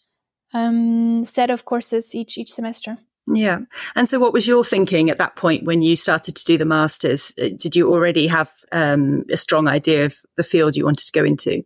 um, 0.53 1.25
set 1.25 1.50
of 1.50 1.65
courses 1.65 2.15
each 2.15 2.38
each 2.38 2.51
semester. 2.51 2.98
Yeah. 3.27 3.60
And 3.96 4.08
so, 4.08 4.20
what 4.20 4.34
was 4.34 4.48
your 4.48 4.63
thinking 4.63 5.10
at 5.10 5.17
that 5.17 5.36
point 5.36 5.63
when 5.63 5.82
you 5.82 5.96
started 5.96 6.36
to 6.36 6.46
do 6.46 6.58
the 6.58 6.65
masters? 6.65 7.34
Uh, 7.41 7.50
did 7.58 7.75
you 7.75 7.91
already 7.91 8.27
have 8.27 8.51
um, 8.72 9.24
a 9.32 9.38
strong 9.38 9.67
idea 9.67 10.05
of 10.05 10.17
the 10.38 10.44
field 10.44 10.75
you 10.75 10.86
wanted 10.86 11.05
to 11.08 11.12
go 11.12 11.25
into? 11.25 11.63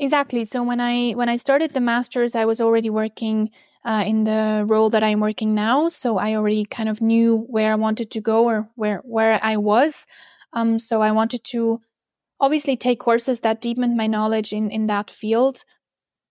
Exactly. 0.00 0.46
So 0.46 0.62
when 0.62 0.80
I 0.80 1.12
when 1.12 1.28
I 1.28 1.36
started 1.36 1.74
the 1.74 1.80
masters, 1.80 2.34
I 2.34 2.46
was 2.46 2.60
already 2.60 2.88
working 2.88 3.50
uh, 3.84 4.04
in 4.06 4.24
the 4.24 4.64
role 4.66 4.88
that 4.90 5.02
I'm 5.02 5.20
working 5.20 5.54
now. 5.54 5.90
So 5.90 6.16
I 6.16 6.34
already 6.34 6.64
kind 6.64 6.88
of 6.88 7.02
knew 7.02 7.46
where 7.48 7.72
I 7.72 7.76
wanted 7.76 8.10
to 8.12 8.20
go 8.20 8.46
or 8.46 8.70
where 8.76 9.02
where 9.04 9.38
I 9.42 9.58
was. 9.58 10.06
Um, 10.54 10.78
so 10.78 11.02
I 11.02 11.12
wanted 11.12 11.44
to 11.52 11.80
obviously 12.40 12.76
take 12.76 12.98
courses 12.98 13.40
that 13.40 13.60
deepened 13.60 13.96
my 13.96 14.06
knowledge 14.06 14.54
in 14.54 14.70
in 14.70 14.86
that 14.86 15.10
field, 15.10 15.64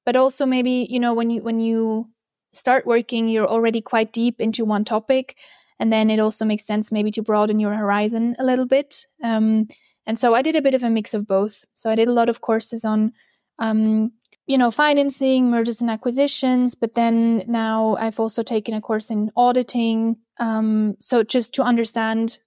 but 0.05 0.15
also 0.15 0.45
maybe 0.45 0.87
you 0.89 0.99
know 0.99 1.13
when 1.13 1.29
you 1.29 1.41
when 1.41 1.59
you 1.59 2.09
start 2.53 2.85
working, 2.85 3.27
you're 3.27 3.47
already 3.47 3.81
quite 3.81 4.13
deep 4.13 4.39
into 4.39 4.65
one 4.65 4.85
topic. 4.85 5.37
And 5.79 5.93
then 5.93 6.09
it 6.09 6.19
also 6.19 6.45
makes 6.45 6.65
sense 6.65 6.91
maybe 6.91 7.11
to 7.11 7.21
broaden 7.21 7.59
your 7.59 7.73
horizon 7.73 8.35
a 8.37 8.43
little 8.43 8.65
bit. 8.65 9.05
Um, 9.23 9.67
and 10.05 10.19
so 10.19 10.33
I 10.33 10.41
did 10.41 10.55
a 10.55 10.61
bit 10.61 10.73
of 10.73 10.83
a 10.83 10.89
mix 10.89 11.13
of 11.13 11.27
both. 11.27 11.63
So 11.75 11.89
I 11.89 11.95
did 11.95 12.07
a 12.07 12.13
lot 12.13 12.29
of 12.29 12.41
courses 12.41 12.83
on, 12.83 13.13
um, 13.59 14.11
you 14.45 14.57
know, 14.57 14.71
financing, 14.71 15.49
mergers 15.51 15.81
and 15.81 15.89
acquisitions. 15.89 16.75
But 16.75 16.95
then 16.95 17.43
now 17.47 17.95
I've 17.95 18.19
also 18.19 18.43
taken 18.43 18.73
a 18.73 18.81
course 18.81 19.09
in 19.09 19.31
auditing. 19.37 20.17
Um, 20.39 20.95
so 20.99 21.23
just 21.23 21.53
to 21.53 21.63
understand, 21.63 22.39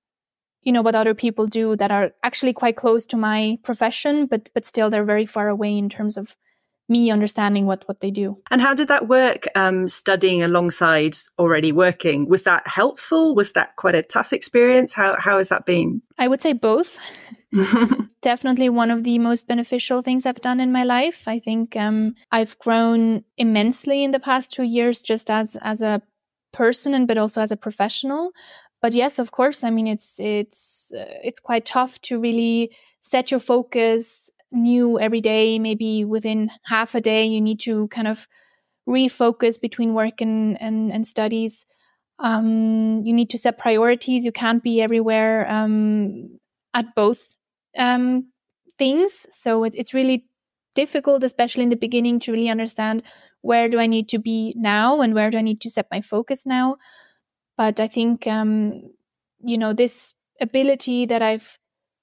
you 0.63 0.73
know, 0.73 0.83
what 0.83 0.95
other 0.95 1.15
people 1.15 1.47
do 1.47 1.77
that 1.77 1.91
are 1.91 2.13
actually 2.23 2.53
quite 2.53 2.77
close 2.77 3.07
to 3.07 3.17
my 3.17 3.59
profession, 3.63 4.27
but 4.27 4.51
but 4.55 4.67
still 4.67 4.91
they're 4.91 5.05
very 5.05 5.27
far 5.27 5.49
away 5.49 5.77
in 5.79 5.89
terms 5.89 6.17
of 6.17 6.37
me 6.93 7.11
understanding 7.11 7.67
what 7.67 7.83
what 7.89 8.01
they 8.01 8.11
do. 8.11 8.37
And 8.51 8.61
how 8.61 8.75
did 8.75 8.89
that 8.89 9.09
work? 9.09 9.47
Um, 9.55 9.89
studying 9.89 10.43
alongside 10.43 11.17
already 11.39 11.73
working 11.73 12.29
was 12.29 12.43
that 12.43 12.69
helpful? 12.69 13.35
Was 13.35 13.53
that 13.53 13.77
quite 13.77 13.95
a 13.95 14.03
tough 14.03 14.33
experience? 14.33 14.93
How 14.93 15.17
how 15.19 15.39
has 15.39 15.49
that 15.49 15.65
been? 15.65 16.03
I 16.19 16.29
would 16.29 16.43
say 16.43 16.53
both. 16.53 16.99
Definitely 18.23 18.69
one 18.69 18.91
of 18.91 19.05
the 19.05 19.19
most 19.19 19.47
beneficial 19.47 20.03
things 20.03 20.25
I've 20.25 20.41
done 20.41 20.61
in 20.61 20.73
my 20.73 20.85
life. 20.85 21.27
I 21.27 21.39
think 21.39 21.77
um, 21.77 22.15
I've 22.31 22.59
grown 22.59 23.25
immensely 23.37 24.05
in 24.05 24.13
the 24.13 24.21
past 24.21 24.53
two 24.53 24.63
years, 24.63 25.03
just 25.03 25.31
as 25.31 25.57
as 25.63 25.83
a 25.83 26.03
person 26.53 26.95
and 26.95 27.09
but 27.09 27.19
also 27.19 27.41
as 27.41 27.53
a 27.53 27.57
professional. 27.57 28.33
But 28.81 28.95
yes, 28.95 29.19
of 29.19 29.31
course. 29.31 29.65
I 29.65 29.71
mean, 29.71 29.87
it's 29.87 30.19
it's 30.21 30.93
uh, 30.93 31.19
it's 31.25 31.41
quite 31.41 31.65
tough 31.65 32.01
to 32.03 32.21
really 32.21 32.75
set 33.01 33.31
your 33.31 33.41
focus 33.41 34.31
new 34.53 34.99
every 34.99 35.21
day. 35.21 35.59
Maybe 35.59 36.05
within 36.05 36.51
half 36.65 36.95
a 36.95 37.01
day, 37.01 37.25
you 37.25 37.41
need 37.41 37.61
to 37.61 37.89
kind 37.89 38.09
of 38.09 38.29
refocus 38.89 39.61
between 39.61 39.95
work 39.95 40.21
and, 40.21 40.61
and, 40.61 40.93
and 40.93 41.07
studies. 41.07 41.67
Um, 42.19 43.01
you 43.05 43.13
need 43.13 43.31
to 43.31 43.39
set 43.39 43.59
priorities. 43.59 44.25
You 44.25 44.33
can't 44.33 44.63
be 44.63 44.81
everywhere 44.81 45.51
um, 45.51 46.39
at 46.75 46.95
both 46.95 47.35
um, 47.79 48.29
things. 48.79 49.27
So 49.31 49.65
it, 49.65 49.75
it's 49.75 49.95
really 49.95 50.27
difficult, 50.75 51.23
especially 51.25 51.65
in 51.65 51.71
the 51.71 51.77
beginning, 51.77 52.21
to 52.21 52.33
really 52.33 52.49
understand 52.49 53.03
where 53.41 53.69
do 53.69 53.79
I 53.79 53.87
need 53.87 54.09
to 54.11 54.19
be 54.19 54.55
now 54.57 55.01
and 55.01 55.15
where 55.15 55.31
do 55.31 55.39
I 55.39 55.43
need 55.43 55.61
to 55.63 55.71
set 55.71 55.87
my 55.91 56.01
focus 56.01 56.47
now. 56.47 56.77
But 57.57 57.81
I 57.81 57.89
think, 57.89 58.27
um, 58.27 58.91
you 59.43 59.59
know, 59.59 59.73
this 59.73 60.15
ability 60.41 61.07
that 61.07 61.23
I've 61.23 61.59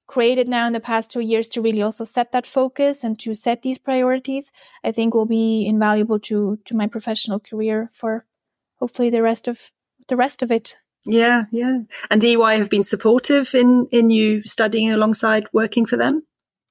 created 0.10 0.48
now 0.48 0.66
in 0.66 0.74
the 0.74 0.80
past 0.80 1.12
two 1.12 1.20
years 1.20 1.48
to 1.48 1.62
really 1.62 1.84
also 1.84 2.04
set 2.04 2.32
that 2.32 2.48
focus 2.48 3.04
and 3.04 3.20
to 3.20 3.36
set 3.36 3.62
these 3.62 3.78
priorities, 3.78 4.52
I 4.84 4.92
think 4.92 5.14
will 5.14 5.28
be 5.28 5.68
invaluable 5.68 6.20
to 6.22 6.58
to 6.66 6.76
my 6.76 6.88
professional 6.88 7.40
career 7.40 7.90
for 7.94 8.26
hopefully 8.80 9.12
the 9.12 9.22
rest 9.22 9.48
of 9.48 9.72
the 10.08 10.16
rest 10.18 10.42
of 10.42 10.52
it. 10.52 10.76
Yeah, 11.06 11.44
yeah. 11.52 11.82
And 12.10 12.24
EY 12.24 12.58
have 12.58 12.70
been 12.70 12.84
supportive 12.84 13.54
in 13.54 13.88
in 13.92 14.10
you 14.10 14.42
studying 14.46 14.92
alongside 14.92 15.48
working 15.54 15.86
for 15.86 15.98
them? 15.98 16.24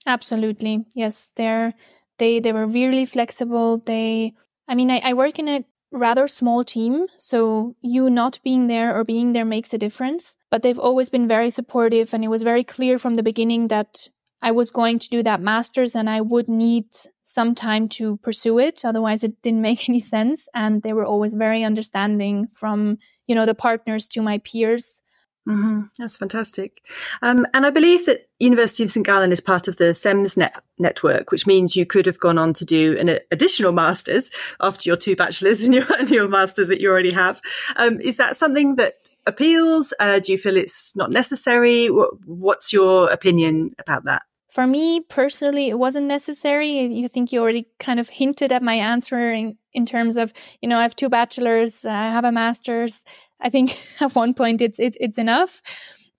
Absolutely. 0.05 0.85
Yes, 0.95 1.33
they're 1.37 1.75
they 2.19 2.41
they 2.41 2.53
were 2.53 2.67
really 2.67 3.07
flexible. 3.07 3.79
They 3.79 4.35
I 4.67 4.75
mean 4.75 4.91
I, 4.91 5.01
I 5.05 5.13
work 5.15 5.39
in 5.39 5.49
a 5.49 5.65
rather 5.91 6.29
small 6.29 6.65
team, 6.65 7.07
so 7.17 7.75
you 7.81 8.11
not 8.11 8.39
being 8.45 8.67
there 8.67 8.97
or 8.97 9.05
being 9.05 9.33
there 9.33 9.45
makes 9.45 9.73
a 9.73 9.79
difference. 9.79 10.37
But 10.51 10.63
they've 10.63 10.79
always 10.79 11.09
been 11.09 11.29
very 11.29 11.51
supportive, 11.51 12.13
and 12.13 12.25
it 12.25 12.29
was 12.29 12.43
very 12.43 12.65
clear 12.65 12.99
from 12.99 13.15
the 13.15 13.23
beginning 13.23 13.69
that 13.69 14.09
I 14.41 14.53
was 14.53 14.71
going 14.71 14.99
to 15.01 15.09
do 15.09 15.23
that 15.25 15.41
master's 15.41 15.97
and 15.97 16.09
I 16.09 16.21
would 16.21 16.49
need 16.49 16.87
some 17.25 17.55
time 17.55 17.89
to 17.91 18.19
pursue 18.19 18.59
it. 18.59 18.85
Otherwise, 18.85 19.25
it 19.25 19.43
didn't 19.43 19.63
make 19.69 19.89
any 19.89 20.01
sense. 20.01 20.49
And 20.55 20.83
they 20.83 20.93
were 20.93 21.05
always 21.05 21.35
very 21.35 21.65
understanding 21.65 22.49
from, 22.53 22.99
you 23.27 23.35
know, 23.35 23.47
the 23.47 23.55
partners 23.55 24.07
to 24.09 24.23
my 24.23 24.39
peers 24.39 25.03
Mm-hmm. 25.49 25.81
That's 25.99 26.19
fantastic. 26.19 26.83
Um, 27.23 27.47
and 27.55 27.65
I 27.65 27.71
believe 27.71 28.05
that 28.05 28.29
University 28.39 28.83
of 28.85 28.91
St. 28.91 29.05
Gallen 29.05 29.33
is 29.33 29.41
part 29.41 29.67
of 29.67 29.79
the 29.79 29.95
CEMS 29.95 30.37
net- 30.37 30.63
network, 30.79 31.31
which 31.31 31.47
means 31.47 31.75
you 31.75 31.87
could 31.87 32.05
have 32.05 32.21
gone 32.21 32.37
on 32.37 32.53
to 32.55 32.67
do 32.67 32.99
an 32.99 33.19
additional 33.31 33.73
master's 33.73 34.31
after 34.61 34.89
your 34.89 34.97
two 34.97 35.17
bachelors 35.17 35.63
and 35.65 35.75
your, 35.75 35.87
and 35.99 36.11
your 36.11 36.29
master's 36.29 36.69
that 36.69 36.83
you 36.83 36.91
already 36.91 37.15
have. 37.15 37.41
Um, 37.77 37.99
is 38.01 38.19
that 38.19 38.37
something 38.37 38.75
that 38.75 39.09
appeals? 39.27 39.95
Uh, 39.99 40.19
do 40.19 40.33
you 40.33 40.39
feel 40.39 40.57
it's 40.57 40.95
not 40.95 41.11
necessary? 41.11 41.89
What, 41.89 42.11
what's 42.27 42.73
your 42.73 43.11
opinion 43.11 43.75
about 43.79 44.05
that? 44.05 44.23
For 44.51 44.67
me 44.67 45.01
personally, 45.01 45.69
it 45.69 45.79
wasn't 45.79 46.07
necessary. 46.07 46.69
You 46.69 47.09
think 47.09 47.33
you 47.33 47.41
already 47.41 47.67
kind 47.79 48.01
of 48.01 48.09
hinted 48.09 48.51
at 48.51 48.63
my 48.63 48.75
answer 48.75 49.33
in, 49.33 49.57
in 49.73 49.87
terms 49.87 50.17
of, 50.17 50.33
you 50.61 50.69
know, 50.69 50.79
I 50.79 50.83
have 50.83 50.97
two 50.97 51.09
bachelors, 51.09 51.85
I 51.85 52.11
have 52.11 52.25
a 52.25 52.33
master's. 52.33 53.05
I 53.41 53.51
think 53.51 53.79
at 54.01 54.15
one 54.15 54.35
point 54.35 54.61
it's 54.61 54.79
it, 54.79 54.97
it's 55.01 55.19
enough. 55.19 55.63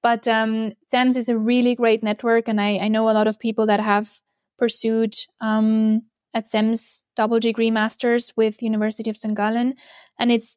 But 0.02 0.28
um, 0.28 0.72
CEMS 0.94 1.18
is 1.18 1.30
a 1.30 1.38
really 1.38 1.76
great 1.76 2.04
network, 2.04 2.48
and 2.48 2.62
I, 2.62 2.78
I 2.78 2.88
know 2.88 3.10
a 3.10 3.12
lot 3.12 3.28
of 3.28 3.40
people 3.40 3.66
that 3.66 3.82
have 3.82 4.10
pursued 4.58 5.16
um, 5.42 6.04
at 6.34 6.46
CEMS 6.46 7.04
double 7.18 7.40
degree 7.40 7.70
masters 7.70 8.32
with 8.38 8.64
University 8.64 9.10
of 9.10 9.18
St. 9.18 9.36
Gallen, 9.36 9.76
and 10.18 10.32
it's 10.32 10.56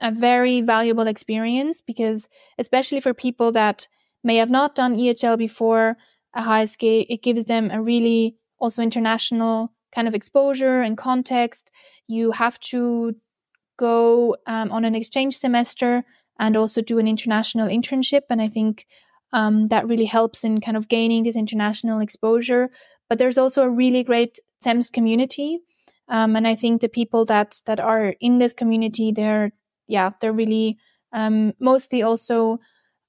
a 0.00 0.12
very 0.12 0.60
valuable 0.60 1.06
experience 1.06 1.80
because, 1.80 2.28
especially 2.58 3.00
for 3.00 3.14
people 3.14 3.50
that 3.52 3.88
may 4.22 4.36
have 4.36 4.50
not 4.50 4.74
done 4.74 4.96
EHL 4.96 5.38
before 5.38 5.96
a 6.34 6.42
HSG, 6.42 7.06
it 7.08 7.22
gives 7.22 7.46
them 7.46 7.70
a 7.70 7.82
really 7.82 8.36
also 8.58 8.82
international 8.82 9.72
kind 9.94 10.08
of 10.08 10.14
exposure 10.14 10.82
and 10.82 10.96
context. 10.96 11.70
You 12.06 12.32
have 12.32 12.58
to 12.60 13.14
go 13.76 14.36
um, 14.46 14.70
on 14.72 14.84
an 14.84 14.94
exchange 14.94 15.36
semester 15.36 16.04
and 16.38 16.56
also 16.56 16.82
do 16.82 16.98
an 16.98 17.06
international 17.06 17.68
internship. 17.68 18.22
And 18.30 18.42
I 18.42 18.48
think 18.48 18.86
um, 19.32 19.68
that 19.68 19.88
really 19.88 20.04
helps 20.04 20.44
in 20.44 20.60
kind 20.60 20.76
of 20.76 20.88
gaining 20.88 21.24
this 21.24 21.36
international 21.36 22.00
exposure. 22.00 22.70
But 23.08 23.18
there's 23.18 23.38
also 23.38 23.64
a 23.64 23.70
really 23.70 24.02
great 24.02 24.38
CEMS 24.64 24.92
community. 24.92 25.60
Um, 26.08 26.36
and 26.36 26.46
I 26.46 26.54
think 26.54 26.80
the 26.80 26.88
people 26.88 27.24
that 27.26 27.60
that 27.66 27.80
are 27.80 28.14
in 28.20 28.36
this 28.36 28.52
community, 28.52 29.12
they're 29.12 29.52
yeah, 29.86 30.10
they're 30.20 30.32
really 30.32 30.78
um, 31.12 31.52
mostly 31.60 32.02
also 32.02 32.58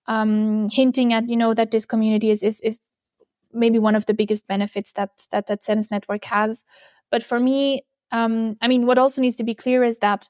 um, 0.07 0.67
hinting 0.71 1.13
at 1.13 1.29
you 1.29 1.35
know 1.35 1.53
that 1.53 1.71
this 1.71 1.85
community 1.85 2.29
is 2.29 2.43
is 2.43 2.61
is 2.61 2.79
maybe 3.53 3.79
one 3.79 3.95
of 3.95 4.05
the 4.05 4.13
biggest 4.13 4.47
benefits 4.47 4.93
that 4.93 5.09
that 5.31 5.47
that 5.47 5.61
CEMS 5.61 5.91
network 5.91 6.25
has. 6.25 6.63
But 7.11 7.23
for 7.23 7.39
me, 7.39 7.81
um, 8.11 8.55
I 8.61 8.67
mean, 8.67 8.85
what 8.85 8.97
also 8.97 9.21
needs 9.21 9.35
to 9.37 9.43
be 9.43 9.55
clear 9.55 9.83
is 9.83 9.99
that 9.99 10.27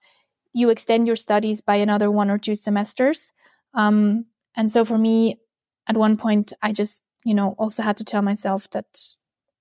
you 0.56 0.70
extend 0.70 1.06
your 1.06 1.18
studies 1.18 1.60
by 1.60 1.76
another 1.76 2.10
one 2.10 2.32
or 2.32 2.38
two 2.38 2.56
semesters. 2.56 3.34
Um, 3.74 4.26
and 4.56 4.72
so 4.72 4.86
for 4.86 4.98
me, 4.98 5.38
at 5.86 5.98
one 5.98 6.16
point, 6.16 6.54
I 6.62 6.72
just 6.72 7.04
you 7.26 7.36
know 7.36 7.56
also 7.60 7.84
had 7.84 7.98
to 7.98 8.06
tell 8.06 8.22
myself 8.22 8.70
that 8.70 8.88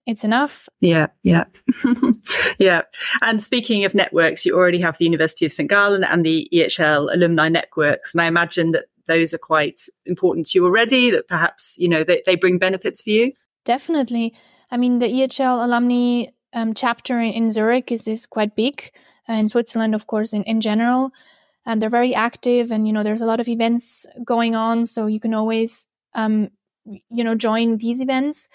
it's 0.07 0.23
enough. 0.23 0.69
Yeah, 0.81 1.09
yeah, 1.25 1.45
yeah. 2.59 2.83
And 3.21 3.43
speaking 3.43 3.85
of 3.85 3.95
networks, 3.95 4.47
you 4.47 4.57
already 4.57 4.81
have 4.81 4.97
the 4.97 5.05
University 5.05 5.45
of 5.45 5.53
St 5.53 5.69
Gallen 5.69 6.05
and 6.05 6.25
the 6.25 6.49
EHL 6.53 7.13
alumni 7.13 7.49
networks, 7.49 8.15
and 8.15 8.23
I 8.23 8.27
imagine 8.27 8.71
that 8.71 8.85
those 9.07 9.35
are 9.35 9.39
quite 9.39 9.81
important 10.07 10.47
to 10.47 10.59
you 10.59 10.65
already. 10.65 11.11
That 11.11 11.27
perhaps 11.27 11.77
you 11.77 11.89
know 11.89 12.05
they, 12.05 12.23
they 12.25 12.37
bring 12.37 12.59
benefits 12.59 13.03
for 13.03 13.11
you. 13.11 13.33
Definitely. 13.65 14.33
I 14.71 14.77
mean, 14.77 15.01
the 15.01 15.07
EHL 15.07 15.65
alumni 15.65 16.31
um, 16.53 16.73
chapter 16.73 17.19
in, 17.19 17.33
in, 17.33 17.51
Zurich 17.51 17.91
is, 17.91 18.07
is 18.07 18.27
quite 18.27 18.55
big. 18.55 18.91
Uh, 19.29 19.35
in 19.35 19.49
Switzerland, 19.49 19.95
of 19.95 20.07
course, 20.07 20.33
in, 20.33 20.43
in 20.45 20.61
general. 20.61 21.11
And 21.67 21.81
they're 21.81 21.91
very 21.91 22.15
active, 22.15 22.71
and 22.71 22.87
you 22.87 22.93
know, 22.93 23.03
there's 23.03 23.23
a 23.23 23.27
lot 23.27 23.41
of 23.41 23.49
events 23.49 24.05
going 24.25 24.55
on, 24.55 24.85
so 24.85 25.07
you 25.07 25.19
can 25.19 25.33
always, 25.33 25.87
um, 26.15 26.51
you 26.85 27.25
know, 27.25 27.35
join 27.35 27.79
these 27.79 28.03
events. 28.03 28.49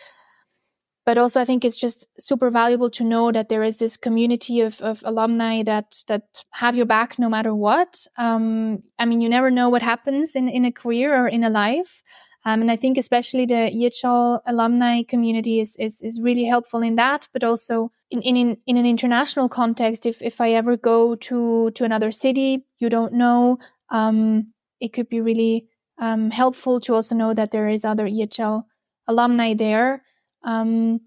But 1.08 1.18
also, 1.18 1.42
I 1.42 1.46
think 1.46 1.66
it's 1.66 1.80
just 1.80 2.06
super 2.20 2.52
valuable 2.52 2.92
to 2.92 3.04
know 3.04 3.32
that 3.32 3.50
there 3.50 3.64
is 3.64 3.78
this 3.78 3.98
community 3.98 4.62
of, 4.62 4.80
of 4.82 5.02
alumni 5.04 5.64
that 5.64 6.04
that 6.08 6.44
have 6.52 6.76
your 6.76 6.86
back 6.86 7.18
no 7.18 7.30
matter 7.30 7.56
what. 7.56 8.06
Um, 8.16 8.84
I 9.00 9.06
mean, 9.06 9.22
you 9.22 9.30
never 9.30 9.50
know 9.50 9.70
what 9.70 9.82
happens 9.82 10.36
in 10.36 10.48
in 10.48 10.66
a 10.66 10.72
career 10.72 11.16
or 11.16 11.28
in 11.28 11.44
a 11.44 11.50
life. 11.50 12.04
Um, 12.46 12.62
and 12.62 12.72
I 12.72 12.76
think 12.76 12.98
especially 12.98 13.46
the 13.46 13.72
EHL 13.72 14.42
alumni 14.46 15.04
community 15.04 15.60
is, 15.60 15.76
is, 15.78 16.02
is 16.02 16.22
really 16.22 16.46
helpful 16.46 16.82
in 16.82 16.96
that, 16.96 17.28
but 17.34 17.44
also 17.44 17.92
in, 18.12 18.22
in, 18.22 18.58
in 18.66 18.78
an 18.78 18.86
international 18.86 19.50
context, 19.50 20.06
if, 20.06 20.22
if 20.22 20.42
I 20.42 20.52
ever 20.52 20.78
go 20.78 21.16
to, 21.16 21.72
to 21.72 21.84
another 21.84 22.12
city 22.12 22.66
you 22.80 22.90
don't 22.90 23.14
know, 23.14 23.60
um, 23.90 24.48
it 24.80 24.94
could 24.94 25.10
be 25.10 25.22
really 25.22 25.68
um, 26.00 26.32
helpful 26.32 26.80
to 26.82 26.96
also 26.96 27.16
know 27.16 27.34
that 27.34 27.52
there 27.52 27.68
is 27.68 27.86
other 27.86 28.08
EHL 28.08 28.64
alumni 29.08 29.54
there. 29.54 30.04
Um, 30.44 31.02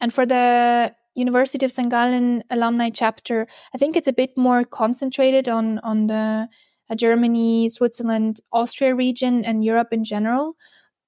and 0.00 0.12
for 0.12 0.26
the 0.26 0.94
University 1.14 1.64
of 1.64 1.72
St. 1.72 1.90
Gallen 1.90 2.44
alumni 2.50 2.90
chapter, 2.90 3.46
I 3.74 3.78
think 3.78 3.96
it's 3.96 4.08
a 4.08 4.12
bit 4.12 4.36
more 4.36 4.64
concentrated 4.64 5.48
on, 5.48 5.78
on 5.78 6.08
the 6.08 6.48
uh, 6.90 6.94
Germany, 6.94 7.70
Switzerland, 7.70 8.40
Austria 8.52 8.94
region, 8.94 9.44
and 9.44 9.64
Europe 9.64 9.88
in 9.92 10.04
general. 10.04 10.56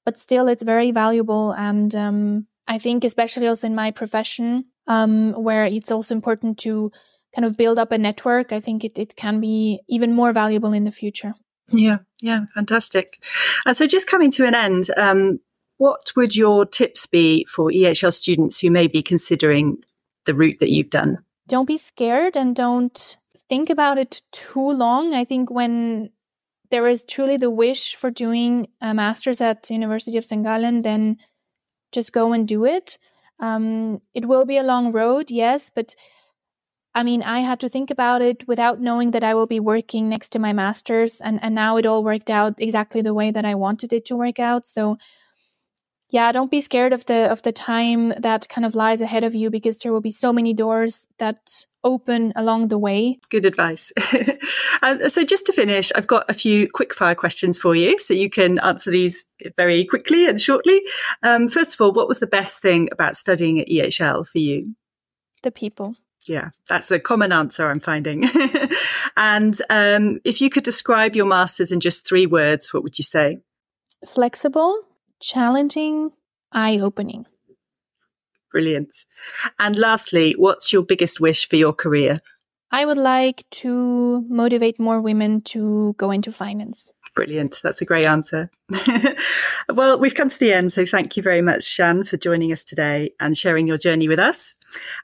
But 0.04 0.18
still, 0.18 0.48
it's 0.48 0.62
very 0.62 0.92
valuable. 0.92 1.52
And 1.52 1.94
um, 1.94 2.46
I 2.66 2.78
think, 2.78 3.04
especially 3.04 3.48
also 3.48 3.66
in 3.66 3.74
my 3.74 3.90
profession, 3.90 4.66
um, 4.86 5.32
where 5.32 5.66
it's 5.66 5.90
also 5.90 6.14
important 6.14 6.58
to 6.58 6.90
kind 7.34 7.44
of 7.44 7.56
build 7.56 7.78
up 7.78 7.92
a 7.92 7.98
network, 7.98 8.52
I 8.52 8.60
think 8.60 8.84
it, 8.84 8.98
it 8.98 9.16
can 9.16 9.40
be 9.40 9.80
even 9.88 10.14
more 10.14 10.32
valuable 10.32 10.72
in 10.72 10.84
the 10.84 10.92
future. 10.92 11.34
Yeah, 11.68 11.98
yeah, 12.22 12.46
fantastic. 12.54 13.22
Uh, 13.64 13.74
so, 13.74 13.86
just 13.86 14.06
coming 14.06 14.30
to 14.32 14.46
an 14.46 14.54
end, 14.54 14.90
um, 14.96 15.38
what 15.78 16.12
would 16.16 16.36
your 16.36 16.64
tips 16.64 17.06
be 17.06 17.44
for 17.44 17.70
EHL 17.70 18.12
students 18.12 18.60
who 18.60 18.70
may 18.70 18.86
be 18.86 19.02
considering 19.02 19.78
the 20.24 20.34
route 20.34 20.58
that 20.60 20.70
you've 20.70 20.90
done? 20.90 21.18
Don't 21.48 21.66
be 21.66 21.78
scared 21.78 22.36
and 22.36 22.54
don't 22.54 23.16
think 23.48 23.70
about 23.70 23.98
it 23.98 24.22
too 24.32 24.70
long. 24.70 25.14
I 25.14 25.24
think 25.24 25.50
when 25.50 26.10
there 26.70 26.86
is 26.86 27.04
truly 27.04 27.36
the 27.36 27.50
wish 27.50 27.94
for 27.94 28.10
doing 28.10 28.68
a 28.80 28.94
master's 28.94 29.40
at 29.40 29.70
University 29.70 30.18
of 30.18 30.24
St. 30.24 30.42
Gallen, 30.42 30.82
then 30.82 31.18
just 31.92 32.12
go 32.12 32.32
and 32.32 32.48
do 32.48 32.64
it. 32.64 32.98
Um, 33.38 33.98
it 34.14 34.26
will 34.26 34.46
be 34.46 34.56
a 34.56 34.62
long 34.62 34.92
road, 34.92 35.30
yes, 35.30 35.70
but 35.74 35.94
I 36.94 37.02
mean, 37.02 37.22
I 37.22 37.40
had 37.40 37.60
to 37.60 37.68
think 37.68 37.90
about 37.90 38.22
it 38.22 38.48
without 38.48 38.80
knowing 38.80 39.10
that 39.10 39.22
I 39.22 39.34
will 39.34 39.46
be 39.46 39.60
working 39.60 40.08
next 40.08 40.30
to 40.30 40.38
my 40.38 40.54
master's, 40.54 41.20
and, 41.20 41.38
and 41.42 41.54
now 41.54 41.76
it 41.76 41.84
all 41.84 42.02
worked 42.02 42.30
out 42.30 42.54
exactly 42.58 43.02
the 43.02 43.12
way 43.12 43.30
that 43.30 43.44
I 43.44 43.54
wanted 43.54 43.92
it 43.92 44.06
to 44.06 44.16
work 44.16 44.38
out. 44.38 44.66
So, 44.66 44.96
yeah, 46.08 46.32
don't 46.32 46.50
be 46.50 46.62
scared 46.62 46.94
of 46.94 47.04
the 47.04 47.30
of 47.30 47.42
the 47.42 47.52
time 47.52 48.14
that 48.18 48.48
kind 48.48 48.64
of 48.64 48.74
lies 48.74 49.02
ahead 49.02 49.24
of 49.24 49.34
you 49.34 49.50
because 49.50 49.78
there 49.80 49.92
will 49.92 50.00
be 50.00 50.10
so 50.10 50.32
many 50.32 50.54
doors 50.54 51.06
that 51.18 51.66
open 51.86 52.32
along 52.34 52.68
the 52.68 52.78
way. 52.78 53.18
Good 53.30 53.46
advice. 53.46 53.92
um, 54.82 55.08
so, 55.08 55.24
just 55.24 55.46
to 55.46 55.52
finish, 55.52 55.92
I've 55.94 56.08
got 56.08 56.28
a 56.28 56.34
few 56.34 56.68
quick 56.68 56.92
fire 56.92 57.14
questions 57.14 57.56
for 57.56 57.74
you 57.74 57.98
so 57.98 58.12
you 58.12 58.28
can 58.28 58.58
answer 58.58 58.90
these 58.90 59.26
very 59.56 59.86
quickly 59.86 60.28
and 60.28 60.40
shortly. 60.40 60.82
Um, 61.22 61.48
first 61.48 61.74
of 61.74 61.80
all, 61.80 61.92
what 61.92 62.08
was 62.08 62.18
the 62.18 62.26
best 62.26 62.60
thing 62.60 62.88
about 62.92 63.16
studying 63.16 63.60
at 63.60 63.68
EHL 63.68 64.26
for 64.26 64.38
you? 64.38 64.74
The 65.42 65.52
people. 65.52 65.94
Yeah, 66.26 66.50
that's 66.68 66.90
a 66.90 66.98
common 66.98 67.30
answer 67.30 67.70
I'm 67.70 67.80
finding. 67.80 68.28
and 69.16 69.60
um, 69.70 70.18
if 70.24 70.40
you 70.40 70.50
could 70.50 70.64
describe 70.64 71.14
your 71.14 71.26
master's 71.26 71.70
in 71.70 71.78
just 71.78 72.06
three 72.06 72.26
words, 72.26 72.74
what 72.74 72.82
would 72.82 72.98
you 72.98 73.04
say? 73.04 73.38
Flexible, 74.04 74.82
challenging, 75.20 76.10
eye 76.52 76.80
opening. 76.80 77.26
Brilliant. 78.50 79.04
And 79.58 79.76
lastly, 79.76 80.34
what's 80.36 80.72
your 80.72 80.82
biggest 80.82 81.20
wish 81.20 81.48
for 81.48 81.56
your 81.56 81.72
career? 81.72 82.18
I 82.70 82.84
would 82.84 82.98
like 82.98 83.44
to 83.62 84.24
motivate 84.28 84.80
more 84.80 85.00
women 85.00 85.40
to 85.42 85.94
go 85.98 86.10
into 86.10 86.32
finance. 86.32 86.90
Brilliant. 87.14 87.60
That's 87.62 87.80
a 87.80 87.86
great 87.86 88.04
answer. 88.04 88.50
well, 89.72 89.98
we've 89.98 90.14
come 90.14 90.28
to 90.28 90.38
the 90.38 90.52
end. 90.52 90.72
So 90.72 90.84
thank 90.84 91.16
you 91.16 91.22
very 91.22 91.40
much, 91.40 91.76
Jeanne, 91.76 92.04
for 92.04 92.18
joining 92.18 92.52
us 92.52 92.62
today 92.62 93.12
and 93.18 93.38
sharing 93.38 93.66
your 93.66 93.78
journey 93.78 94.06
with 94.06 94.18
us. 94.18 94.54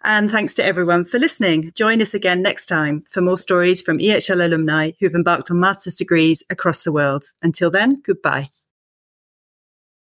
And 0.05 0.31
thanks 0.31 0.53
to 0.55 0.65
everyone 0.65 1.07
for 1.07 1.19
listening. 1.19 1.73
Join 1.75 2.03
us 2.03 2.13
again 2.13 2.43
next 2.43 2.67
time 2.67 3.05
for 3.09 3.23
more 3.23 3.39
stories 3.39 3.81
from 3.81 3.99
EHL 3.99 4.45
alumni 4.45 4.91
who've 5.01 5.15
embarked 5.15 5.51
on 5.51 5.59
master's 5.59 5.95
degrees 5.95 6.43
across 6.51 6.85
the 6.85 6.93
world. 6.93 7.25
Until 7.43 7.71
then, 7.71 8.03
goodbye. 8.05 8.51